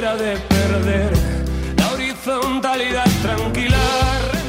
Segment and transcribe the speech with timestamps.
[0.00, 1.12] manera de perder
[1.76, 3.76] la horizontalidad tranquila.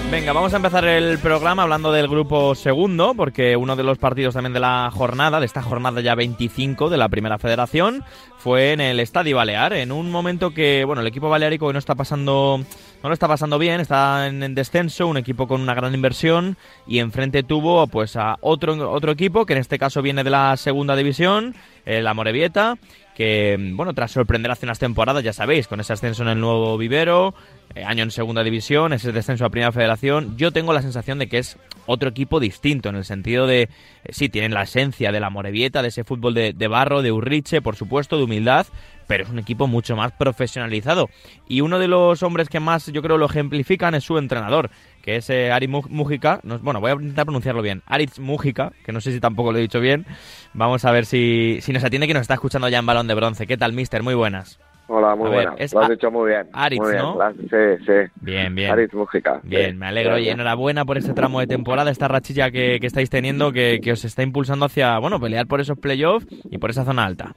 [0.09, 4.33] Venga, vamos a empezar el programa hablando del grupo segundo, porque uno de los partidos
[4.33, 8.03] también de la jornada, de esta jornada ya 25 de la Primera Federación,
[8.37, 11.95] fue en el Estadio Balear, en un momento que, bueno, el equipo balearico no está
[11.95, 12.59] pasando,
[13.03, 16.57] no lo está pasando bien, está en, descenso, un equipo con una gran inversión
[16.87, 20.57] y enfrente tuvo, pues, a otro otro equipo que en este caso viene de la
[20.57, 22.77] Segunda División, el Amorebieta,
[23.21, 26.75] que, bueno, tras sorprender hace unas temporadas, ya sabéis, con ese ascenso en el nuevo
[26.75, 27.35] vivero,
[27.85, 31.37] año en segunda división, ese descenso a primera federación, yo tengo la sensación de que
[31.37, 33.69] es otro equipo distinto, en el sentido de, eh,
[34.09, 37.75] sí, tienen la esencia de la Morevieta, de ese fútbol de, barro, de Urriche, por
[37.75, 38.67] supuesto, de humildad,
[39.07, 41.09] pero es un equipo mucho más profesionalizado.
[41.47, 44.69] Y uno de los hombres que más, yo creo, lo ejemplifican es su entrenador,
[45.01, 46.39] que es eh, Aritz Mujica.
[46.61, 47.81] bueno, voy a intentar pronunciarlo bien.
[47.85, 50.05] Aritz Mujica, que no sé si tampoco lo he dicho bien.
[50.53, 53.15] Vamos a ver si, si nos atiende que nos está escuchando ya en Balón de
[53.15, 53.47] Bronce.
[53.47, 54.03] ¿Qué tal, mister?
[54.03, 54.59] Muy buenas.
[54.93, 55.73] Hola, muy buenas.
[55.73, 56.47] Lo has dicho muy bien.
[56.51, 57.17] Aritz, ¿no?
[57.33, 58.11] Sí, sí.
[58.19, 58.71] Bien, bien.
[58.71, 59.39] Aritz Mujica.
[59.41, 60.17] Bien, me alegro.
[60.17, 63.93] Y enhorabuena por este tramo de temporada, esta rachilla que, que estáis teniendo, que, que,
[63.93, 67.35] os está impulsando hacia, bueno, pelear por esos playoffs y por esa zona alta.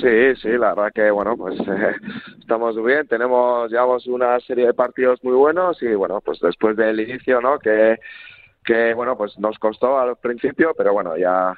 [0.00, 1.96] Sí, sí, la verdad que bueno, pues eh,
[2.38, 7.00] estamos bien, tenemos, llevamos una serie de partidos muy buenos y bueno, pues después del
[7.00, 7.58] inicio, ¿no?
[7.58, 7.98] Que,
[8.64, 11.52] que bueno, pues nos costó al principio, pero bueno, ya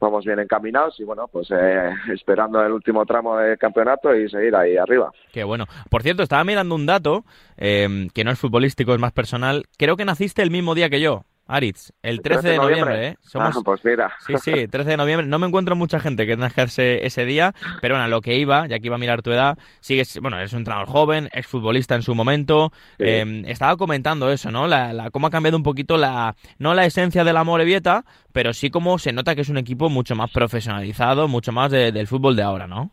[0.00, 4.56] vamos bien encaminados y bueno, pues eh, esperando el último tramo de campeonato y seguir
[4.56, 5.12] ahí arriba.
[5.32, 5.66] Qué bueno.
[5.88, 7.24] Por cierto, estaba mirando un dato
[7.56, 9.64] eh, que no es futbolístico, es más personal.
[9.76, 11.24] Creo que naciste el mismo día que yo.
[11.50, 13.16] Aritz, el 13, de noviembre, ¿eh?
[13.20, 13.56] Somos...
[13.56, 14.12] Ah, pues mira.
[14.26, 15.26] Sí, sí, 13 de noviembre.
[15.26, 18.78] No me encuentro mucha gente que nacerse ese día, pero bueno, lo que iba, ya
[18.78, 22.02] que iba a mirar tu edad, sigues, bueno, eres un entrenador joven, ex futbolista en
[22.02, 22.72] su momento.
[22.98, 24.66] Eh, estaba comentando eso, ¿no?
[24.66, 28.52] La, la, cómo ha cambiado un poquito la, no la esencia del amor Vieta, pero
[28.52, 32.06] sí cómo se nota que es un equipo mucho más profesionalizado, mucho más de, del
[32.06, 32.92] fútbol de ahora, ¿no?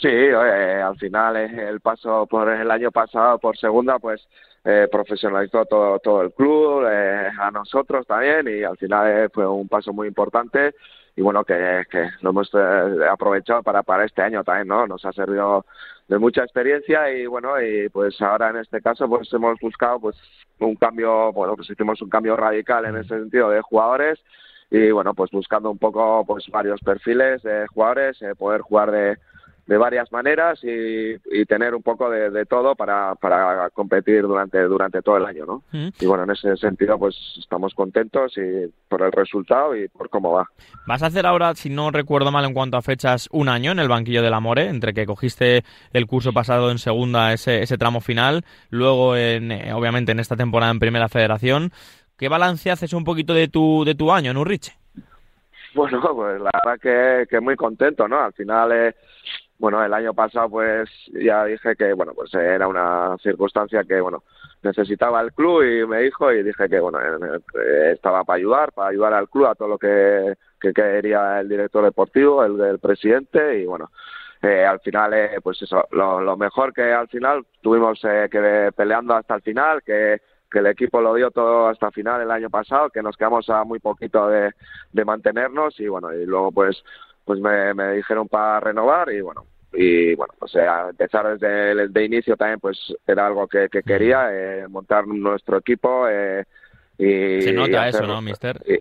[0.00, 4.20] Sí, eh, al final el paso por el año pasado por segunda, pues
[4.64, 9.46] eh, profesionalizó todo, todo el club, eh, a nosotros también y al final eh, fue
[9.46, 10.74] un paso muy importante.
[11.16, 15.04] Y bueno que, que lo hemos eh, aprovechado para para este año también no nos
[15.04, 15.64] ha servido
[16.06, 20.16] de mucha experiencia y bueno y pues ahora en este caso pues hemos buscado pues
[20.60, 24.20] un cambio bueno pues hicimos un cambio radical en ese sentido de jugadores
[24.70, 29.18] y bueno pues buscando un poco pues varios perfiles de jugadores eh, poder jugar de
[29.68, 34.62] de varias maneras y, y tener un poco de, de, todo para, para competir durante,
[34.62, 35.62] durante todo el año, ¿no?
[35.72, 35.88] Mm.
[36.00, 40.32] Y bueno, en ese sentido, pues estamos contentos y por el resultado y por cómo
[40.32, 40.48] va.
[40.86, 43.78] Vas a hacer ahora, si no recuerdo mal en cuanto a fechas, un año en
[43.78, 48.00] el banquillo del Amore, entre que cogiste el curso pasado en segunda, ese, ese tramo
[48.00, 51.72] final, luego, en, eh, obviamente, en esta temporada en Primera Federación.
[52.16, 54.72] ¿Qué balance haces un poquito de tu, de tu año en Urriche?
[55.74, 58.18] Bueno, pues la verdad que, que muy contento, ¿no?
[58.18, 58.72] Al final...
[58.72, 58.94] Eh,
[59.58, 64.22] bueno, el año pasado pues ya dije que bueno, pues era una circunstancia que bueno,
[64.62, 68.90] necesitaba el club y me dijo y dije que bueno, eh, estaba para ayudar, para
[68.90, 73.60] ayudar al club a todo lo que, que quería el director deportivo, el del presidente
[73.60, 73.90] y bueno,
[74.42, 78.70] eh, al final eh, pues eso, lo, lo, mejor que al final tuvimos eh, que
[78.76, 80.20] peleando hasta el final, que
[80.50, 83.64] que el equipo lo dio todo hasta final el año pasado, que nos quedamos a
[83.64, 84.52] muy poquito de,
[84.92, 86.82] de mantenernos y bueno, y luego pues
[87.28, 89.44] pues me, me dijeron para renovar y bueno,
[89.74, 93.82] y bueno, o sea, empezar desde el de inicio también pues era algo que, que
[93.82, 96.46] quería, eh, montar nuestro equipo eh,
[96.96, 97.42] y...
[97.42, 98.62] Se nota y eso, ¿no, mister?
[98.66, 98.78] Y,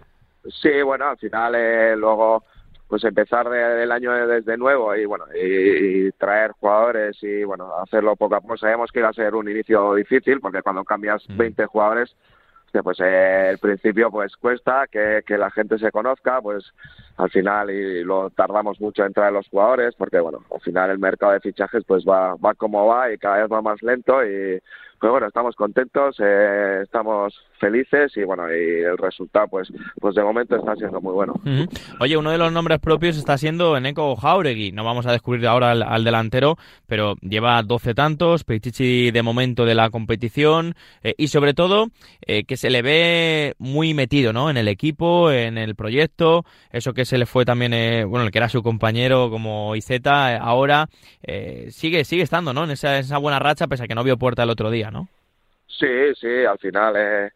[0.49, 2.45] sí, bueno, al final eh, luego
[2.87, 7.69] pues empezar de, el año desde nuevo y bueno, y, y, traer jugadores y bueno,
[7.83, 8.55] hacerlo poco a poco.
[8.55, 11.35] Sabemos que iba a ser un inicio difícil porque cuando cambias mm.
[11.35, 12.15] 20 jugadores
[12.83, 16.63] pues eh, el principio pues cuesta que, que la gente se conozca, pues
[17.17, 20.99] al final y lo tardamos mucho en traer los jugadores porque bueno, al final el
[20.99, 24.59] mercado de fichajes pues va, va como va y cada vez va más lento y
[24.99, 30.23] pues bueno, estamos contentos, eh, estamos felices y bueno, y el resultado pues pues de
[30.23, 31.33] momento está siendo muy bueno.
[31.99, 35.71] Oye, uno de los nombres propios está siendo Eneco Jauregui, no vamos a descubrir ahora
[35.71, 41.27] al, al delantero, pero lleva 12 tantos, Pichichi de momento de la competición eh, y
[41.27, 41.87] sobre todo
[42.21, 44.49] eh, que se le ve muy metido, ¿no?
[44.49, 48.31] En el equipo, en el proyecto, eso que se le fue también, eh, bueno, el
[48.31, 50.87] que era su compañero como Izeta, ahora
[51.69, 52.65] sigue sigue estando, ¿no?
[52.65, 54.91] En esa, esa buena racha pese a que no vio puerta el otro día.
[54.91, 55.07] ¿no?
[55.67, 57.31] Sí, sí, al final, eh,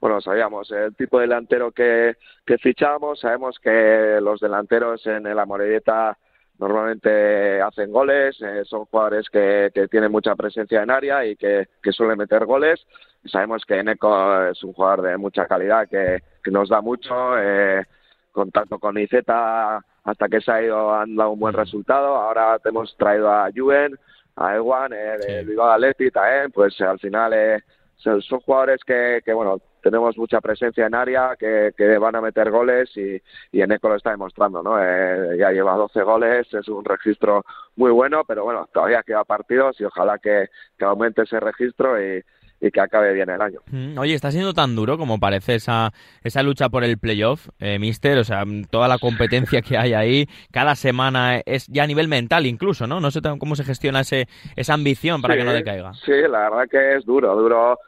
[0.00, 2.16] bueno, sabíamos el tipo de delantero que,
[2.60, 6.18] fichamos, sabemos que los delanteros en el Amorelleta
[6.58, 12.18] normalmente hacen goles, eh, son jugadores que, tienen mucha presencia en área y que, suelen
[12.18, 12.84] meter goles.
[13.26, 17.84] Sabemos que Eneco es un jugador de mucha calidad que, que nos da mucho, eh,
[18.34, 22.16] contacto con Izeta hasta que se ha ido han dado un buen resultado.
[22.16, 23.98] Ahora hemos traído a Juven,
[24.36, 27.62] a Ewan, eh, de Bilbao Atleti también, pues al final eh,
[27.96, 32.20] son, son jugadores que, que, bueno, tenemos mucha presencia en área, que, que van a
[32.20, 33.20] meter goles y,
[33.52, 34.76] y Eneco lo está demostrando, ¿no?
[34.82, 37.44] Eh, ya lleva 12 goles, es un registro
[37.76, 40.48] muy bueno, pero bueno, todavía queda partidos y ojalá que,
[40.78, 42.22] que aumente ese registro y,
[42.66, 43.60] y que acabe bien el año.
[43.70, 47.78] Mm, oye, está siendo tan duro como parece esa, esa lucha por el playoff, eh,
[47.78, 52.08] Mister, o sea, toda la competencia que hay ahí, cada semana es ya a nivel
[52.08, 53.00] mental incluso, ¿no?
[53.00, 55.92] No sé cómo se gestiona ese, esa ambición para sí, que no decaiga.
[56.04, 57.78] Sí, la verdad que es duro, duro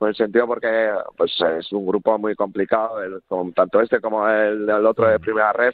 [0.00, 4.28] en el sentido porque pues es un grupo muy complicado, el, con, tanto este como
[4.28, 5.72] el, el otro de primera red,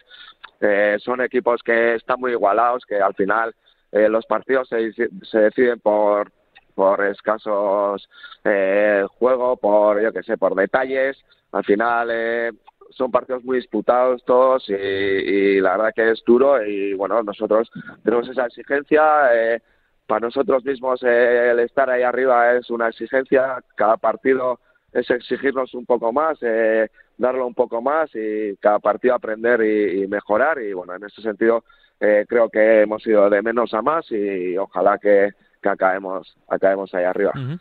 [0.61, 3.53] eh, son equipos que están muy igualados, que al final
[3.91, 6.31] eh, los partidos se, se deciden por
[6.75, 8.09] por escasos
[8.45, 11.17] eh, juego, por yo que sé, por detalles.
[11.53, 12.53] Al final eh,
[12.91, 17.71] son partidos muy disputados todos y, y, la verdad que es duro y bueno, nosotros
[18.05, 19.35] tenemos esa exigencia.
[19.35, 19.61] Eh,
[20.07, 23.63] para nosotros mismos eh, el estar ahí arriba es una exigencia.
[23.77, 24.61] Cada partido
[24.93, 30.03] es exigirnos un poco más, eh, darlo un poco más y cada partido aprender y,
[30.03, 30.61] y mejorar.
[30.61, 31.65] Y bueno, en ese sentido
[32.01, 35.31] eh, creo que hemos ido de menos a más y ojalá que,
[35.63, 37.33] que acabemos, acabemos ahí arriba.
[37.35, 37.61] Uh -huh.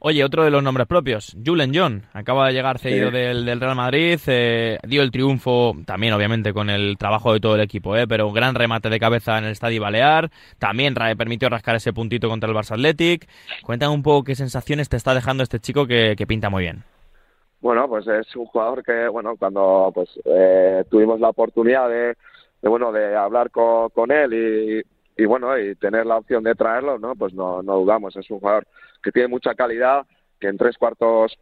[0.00, 3.16] Oye, otro de los nombres propios, Julen John, acaba de llegar cedido sí.
[3.16, 7.56] del, del, Real Madrid, eh, dio el triunfo también obviamente con el trabajo de todo
[7.56, 10.30] el equipo, eh, pero un gran remate de cabeza en el Estadio Balear,
[10.60, 13.28] también permitió rascar ese puntito contra el Barça Athletic.
[13.64, 16.84] Cuéntame un poco qué sensaciones te está dejando este chico que, que pinta muy bien.
[17.60, 22.14] Bueno, pues es un jugador que, bueno, cuando pues eh, tuvimos la oportunidad de,
[22.62, 24.82] de, bueno, de hablar con, con él y
[25.18, 27.16] y bueno, y tener la opción de traerlo, ¿no?
[27.16, 28.66] Pues no, no dudamos, es un jugador
[29.02, 30.06] que tiene mucha calidad,
[30.38, 31.36] que en tres cuartos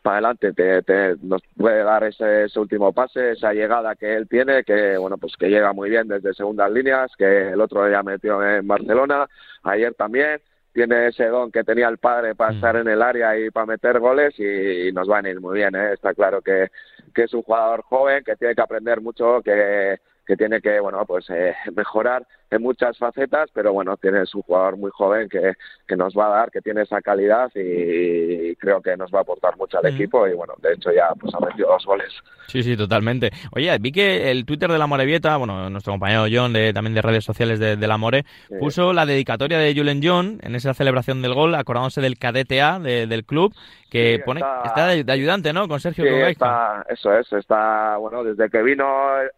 [0.00, 4.26] para adelante te, te nos puede dar ese, ese último pase, esa llegada que él
[4.26, 8.02] tiene, que bueno, pues que llega muy bien desde segundas líneas, que el otro ya
[8.02, 9.28] metió en Barcelona,
[9.62, 10.40] ayer también,
[10.72, 13.98] tiene ese don que tenía el padre para estar en el área y para meter
[13.98, 15.92] goles y, y nos van a ir muy bien, ¿eh?
[15.92, 16.70] está claro que,
[17.14, 19.98] que es un jugador joven, que tiene que aprender mucho, que
[20.30, 24.76] que tiene que bueno pues eh, mejorar en muchas facetas pero bueno tienes un jugador
[24.76, 25.54] muy joven que,
[25.86, 29.22] que nos va a dar que tiene esa calidad y, creo que nos va a
[29.22, 32.12] aportar mucho al equipo y bueno de hecho ya pues ha metido dos goles.
[32.48, 33.30] Sí sí totalmente.
[33.52, 37.02] Oye vi que el Twitter de la Morevieta bueno nuestro compañero John de, también de
[37.02, 38.54] redes sociales de, de la More sí.
[38.58, 42.78] puso la dedicatoria de Julen John en esa celebración del gol acordándose del cadete A
[42.78, 43.54] de, del club
[43.88, 47.32] que sí, pone está, está de, de, ayudante no con Sergio sí, está, eso es
[47.32, 48.86] está bueno desde que vino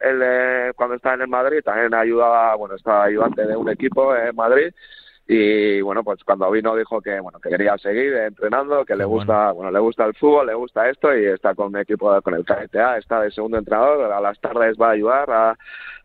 [0.00, 4.14] el, eh, cuando estaba en el Madrid también ayudaba bueno estaba ayudante de un equipo
[4.16, 4.72] en Madrid.
[5.28, 9.52] Y bueno pues cuando vino dijo que bueno que quería seguir entrenando que le gusta
[9.52, 9.54] bueno.
[9.54, 12.44] bueno le gusta el fútbol le gusta esto y está con un equipo con el
[12.44, 15.56] KTA está de segundo entrenador a las tardes va a ayudar a,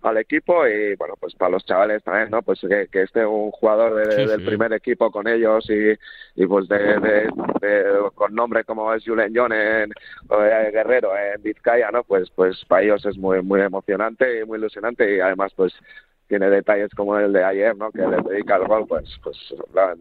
[0.04, 3.50] al equipo y bueno pues para los chavales también no pues que, que esté un
[3.50, 5.94] jugador de, sí, del primer equipo con ellos y,
[6.42, 7.30] y pues de, de,
[7.60, 9.90] de, con nombre como es Julen John en
[10.72, 15.16] Guerrero en Vizcaya no pues pues para ellos es muy muy emocionante y muy ilusionante
[15.16, 15.74] y además pues
[16.28, 17.92] tiene detalles como el de ayer, ¿no?
[17.92, 19.38] Que le dedica el gol, pues, pues
[19.74, 19.96] la,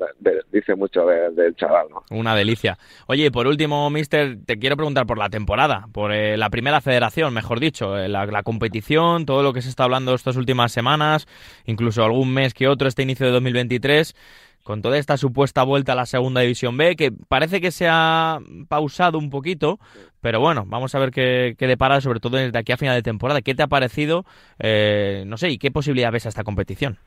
[0.52, 2.02] dice mucho del de, chaval, ¿no?
[2.10, 2.78] Una delicia.
[3.06, 7.32] Oye, por último, Mister, te quiero preguntar por la temporada, por eh, la primera federación,
[7.32, 11.26] mejor dicho, eh, la, la, competición, todo lo que se está hablando estas últimas semanas,
[11.64, 14.14] incluso algún mes que otro, este inicio de 2023
[14.66, 18.40] con toda esta supuesta vuelta a la segunda división B, que parece que se ha
[18.68, 19.78] pausado un poquito,
[20.20, 23.02] pero bueno, vamos a ver qué, qué depara, sobre todo desde aquí a final de
[23.04, 23.42] temporada.
[23.42, 24.24] ¿Qué te ha parecido?
[24.58, 26.98] Eh, no sé, ¿y qué posibilidad ves a esta competición?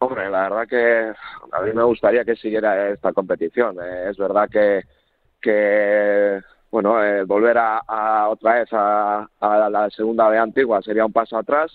[0.00, 1.12] Hombre, la verdad que
[1.52, 3.76] a mí me gustaría que siguiera esta competición.
[3.80, 4.82] Eh, es verdad que,
[5.40, 6.40] que
[6.72, 11.12] bueno, eh, volver a, a, otra vez a, a la segunda B antigua sería un
[11.12, 11.70] paso atrás.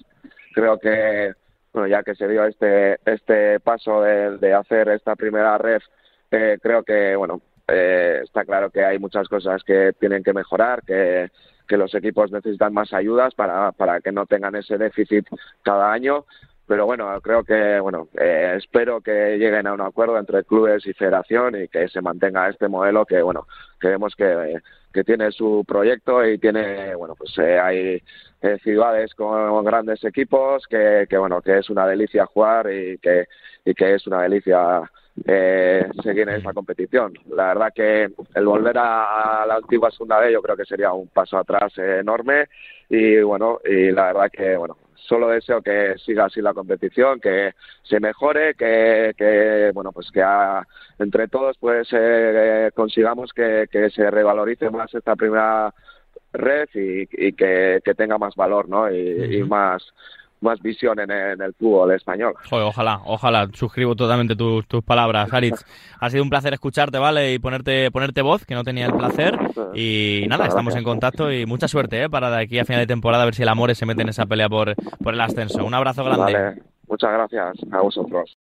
[0.54, 1.32] Creo que
[1.76, 5.84] bueno, ya que se dio este, este paso de, hacer esta primera ref,
[6.32, 10.84] eh, creo que, bueno, eh, está claro que hay muchas cosas que tienen que mejorar,
[10.84, 11.30] que,
[11.68, 15.28] que los equipos necesitan más ayudas para, para que no tengan ese déficit
[15.64, 16.26] cada año.
[16.68, 20.94] Pero bueno, creo que, bueno, eh, espero que lleguen a un acuerdo entre clubes y
[20.94, 23.46] federación y que se mantenga este modelo que, bueno,
[23.78, 24.60] creemos que,
[24.92, 28.02] que tiene su proyecto y tiene, bueno, pues eh, hay
[28.42, 33.28] eh, ciudades con grandes equipos que, que, bueno, que es una delicia jugar y que,
[33.64, 34.90] y que es una delicia
[35.28, 37.14] eh, seguir en esa competición.
[37.30, 40.92] La verdad que el volver a, a la antigua segunda B yo creo que sería
[40.94, 42.48] un paso atrás eh, enorme
[42.90, 47.54] y bueno, y la verdad que, bueno, solo deseo que siga así la competición, que
[47.84, 50.66] se mejore, que, que bueno pues que a,
[51.00, 55.74] entre todos pues eh, consigamos que, que, se revalorice más esta primera
[56.34, 58.90] red y, y que, que, tenga más valor, ¿no?
[58.92, 59.40] Y, uh -huh.
[59.40, 59.84] y más
[60.46, 62.34] más visión en, el fútbol español.
[62.50, 65.66] ojalá, ojalá, suscribo totalmente tus, tus palabras, Aritz.
[66.00, 67.34] ha sido un placer escucharte, ¿vale?
[67.34, 69.38] Y ponerte, ponerte voz, que no tenía el placer.
[69.74, 72.10] Y nada, estamos en contacto y mucha suerte, ¿eh?
[72.10, 74.10] Para de aquí a final de temporada a ver si el Amores se mete en
[74.10, 74.74] esa pelea por,
[75.04, 75.66] por el ascenso.
[75.66, 76.62] Un abrazo grande.
[76.88, 78.32] Muchas gracias a vosotros.